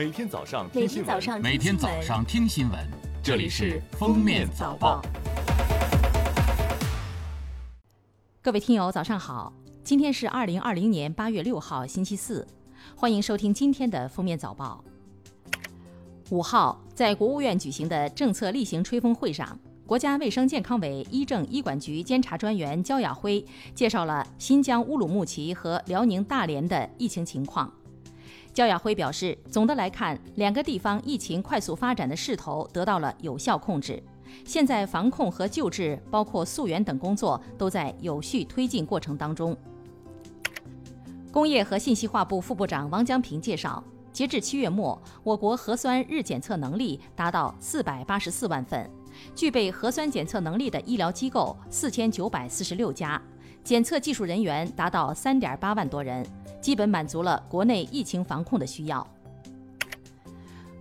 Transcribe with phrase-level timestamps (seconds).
[0.00, 2.80] 每天早上听新闻，每天早上听新闻，
[3.22, 5.02] 这里是《封面早报》。
[8.40, 9.52] 各位听友，早上好！
[9.84, 12.48] 今天是二零二零年八月六号，星期四，
[12.96, 14.82] 欢迎收听今天的封面早报。
[16.30, 23.44] 五号，在国务院举行的政策例行吹风会上，国家卫生健康委医政医管局监察专员焦亚辉
[23.74, 27.70] 介绍了新疆乌鲁木齐和辽宁大连的疫情情况。
[28.52, 34.02] 焦亚辉表示，总的来看，两个地方疫情快速发展的势头得到了有效控制。
[34.44, 39.56] 现在防控和救治，包括溯源等工作都在有序推进过程当中。
[41.32, 43.82] 工业和信息化部副部长王江平介绍，
[44.12, 48.90] 截至七月末，我国核酸日检测能力达到四百八十四万份，
[49.34, 53.20] 具备核酸检测能力的医疗机构四千九百四十六家，
[53.62, 56.26] 检测技术人员达到三点八万多人，
[56.60, 59.06] 基本满足了国内疫情防控的需要。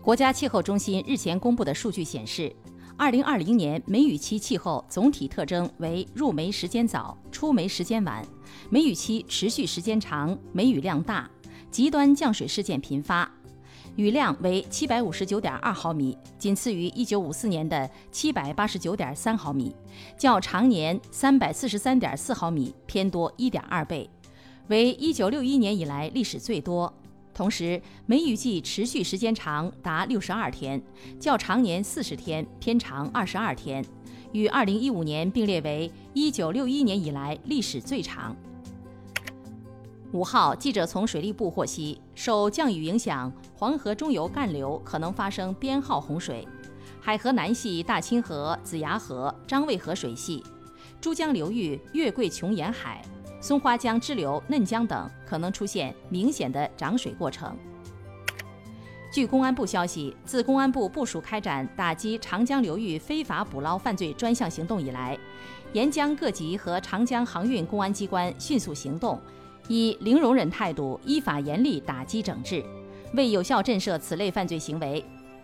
[0.01, 2.53] 国家气候中心日前公布的数据显示，
[2.97, 8.25] 二零二零年梅雨期气候总体特征为入梅时间早、出梅时间晚，
[8.69, 11.29] 梅雨期持续时间长，梅雨量大，
[11.69, 13.29] 极端降水事件频发，
[13.95, 19.75] 雨量为七百五十九点二毫米，仅次于一九五四年的七百八十九点三毫米，
[20.17, 24.09] 较常年三百四十三点四毫米偏多一点二倍，
[24.69, 26.91] 为一九六一年以来历史最多。
[27.33, 30.81] 同时，梅雨季持续时间长达六十二天，
[31.19, 33.83] 较常年四十天偏长二十二天，
[34.31, 38.35] 与二零一五年并列为一九六一年以来历史最长。
[40.11, 46.47] 五号，记者从水利部获悉，受降雨影响，黄河中游干流可能发生编号洪水，
[46.99, 50.43] 海河南系大清河、子牙河、张卫河水系，
[51.01, 53.03] 珠江流域月桂琼沿海。
[53.41, 57.55] 松花江支流嫩江等可能出现明显的涨水过程。
[59.11, 65.17] 据公安部消息，自公安部部署开展打击长江流域非法捕捞犯罪专项行动以来，
[65.73, 69.19] 沿江各级和长江航运公安机关迅速行动，
[69.67, 72.63] 以零容忍态度依法严厉打击整治。
[73.15, 75.03] 为有效震慑此类犯罪行为，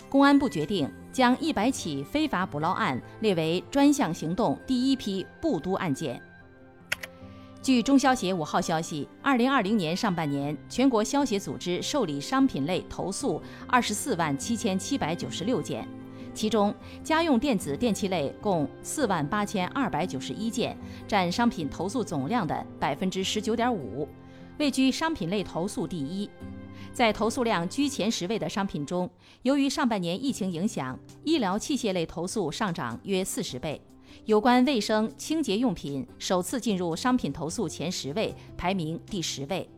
[0.09, 6.22] 公安部决定将一百起非法捕捞案列为专项行动第一批部督案件。
[7.66, 15.88] 据中消协五号消息，二零二零年上半年，全国消协组织受理商品类投诉二十四万七千七百九十六件，
[16.31, 16.72] 其中
[17.03, 20.78] 家用电子电器类共四万八千二百九十一件，
[21.08, 24.08] 占商品投诉总量的百分之十九点五，
[24.59, 26.30] 位居商品类投诉第一。
[26.94, 29.09] 在投诉量居前十位的商品中，
[29.42, 33.82] 由于上半年疫情影响，医疗器械类投诉上涨约四十倍。
[34.24, 39.70] 有关卫生清洁用品首次进入商品投诉前十位，排名第十位。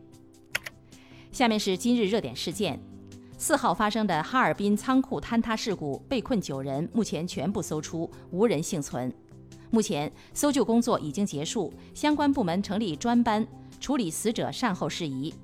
[1.32, 2.80] 下面是今日热点事件：
[3.36, 9.12] 四号发生的哈尔滨仓库坍塌事故，被困九人目前全部搜出，无人幸存。
[9.70, 13.46] 目前搜救工作已经结束，相关部门成立专班
[13.78, 15.34] 处理死者善后事宜。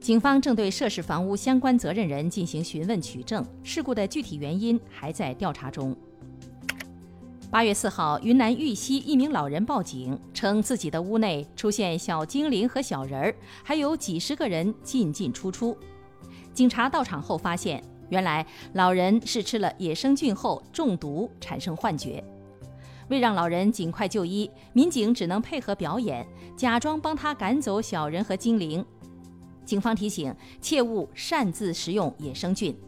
[0.00, 5.96] 警方正对涉事房屋相关责任人进行询问取证，事故的具体原因还在调查中。
[7.50, 15.74] 八月四号，云南玉溪一名老人报警称，自己的屋内出现小精灵和小人儿，还有几十个人进进出出。
[16.52, 22.22] 警察到场后发现，原来老人是吃了野生菌后中毒，产生幻觉。
[23.08, 28.84] 为让老人尽快就医，民警只能配合表演，假装帮他赶走小人和精灵。
[29.64, 32.78] 警方提醒，切勿擅自食用野生菌。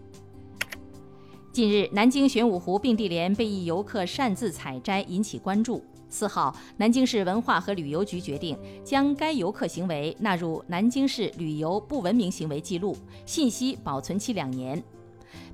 [1.60, 5.84] 近日，南京玄武湖并蒂莲被一游客擅自采摘，引起关注。
[6.08, 14.82] 四号，南京市文化和旅游局决定将该游客行为纳入南京市旅游不文明行为记录，信息保存期两年。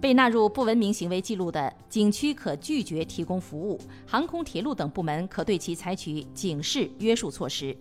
[0.00, 7.76] 被纳入不文明行为记录的景区可拒绝提供服务，航空、铁路等部门可对其采取警示约束措施。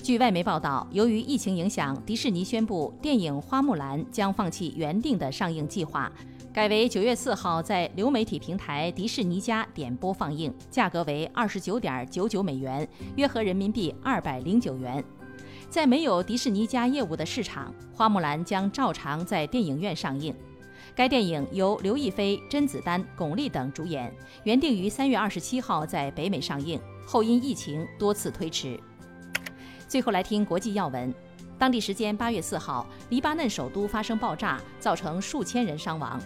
[0.00, 6.12] 据外媒报道，由于疫情影响，迪士尼宣布电影《花木兰》将放弃原定的上映计划。
[6.56, 15.04] 改为九月四号在流媒体平台迪士尼家点播放映，价格为二十九点九九美元，约合人民币二百零九元。
[15.68, 20.34] 在没有迪士尼家业务的市场，《花木兰》将照常在电影院上映。
[20.94, 24.10] 该电影由刘亦菲、甄子丹、巩俐等主演，
[24.44, 28.80] 原定于三月二十七号在北美上映，后因疫情多次推迟。
[29.86, 31.14] 最后来听国际要闻，
[31.58, 36.18] 当地时间八月四号，黎巴嫩首都发生爆炸，造成数千人伤亡。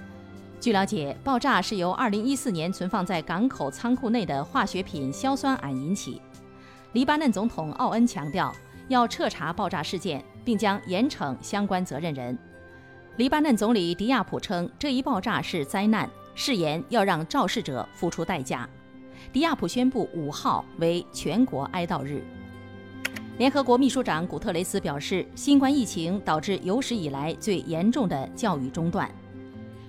[0.61, 6.21] 据了解，爆炸是由2014年存放在港口仓库内的化学品硝酸铵引起。
[6.93, 8.55] 黎巴嫩总统奥恩强调，
[8.89, 12.37] 要彻查爆炸事件，并将严惩相关责任人。
[13.17, 18.69] 黎巴嫩总理迪亚普称，这一爆炸是灾难，誓言要让肇事者付出代价。
[19.33, 22.23] 迪亚普宣布五号为全国哀悼日。
[23.39, 29.11] 联合国秘书长古特雷斯表示，新冠疫情导致有史以来最严重的教育中断，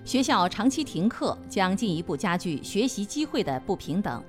[0.04, 4.24] 学校长期停课将进一步加剧学习机会的不平等。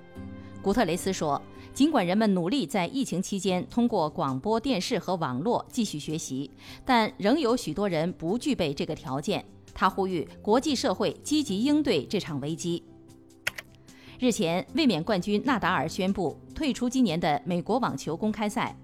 [0.63, 1.41] 古特雷斯说。
[1.75, 6.51] 尽管人们努力在疫情期间通过广播电视和网络继续学习，
[6.85, 9.43] 但仍有许多人不具备这个条件。
[9.73, 12.85] 他呼吁国际社会积极应对这场危机。
[14.19, 18.77] 日前，卫冕冠军纳达尔宣布退出今年的美国网球公开赛。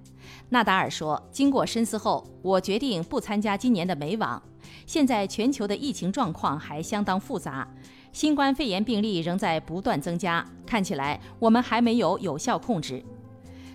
[0.51, 4.43] 纳达尔说：“经过深思后，我决定不参加今年的美网。
[4.87, 7.69] 现在全球的疫情状况还相当复杂。”
[8.11, 13.05] 新冠肺炎病例仍在不断增加，看起来我们还没有有效控制。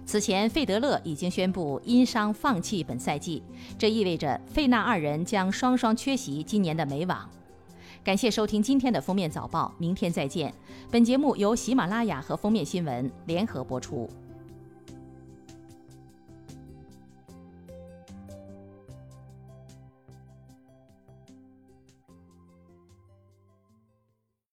[0.06, 3.44] 此前，费德勒已经宣布因伤放弃本赛季，
[3.78, 7.30] 这意味着费纳二人将双双缺席今年的美网。
[8.04, 10.52] 感谢收听今天的封面早报，明天再见。
[10.92, 14.10] 本节目由喜马拉雅和封面新闻联合播出。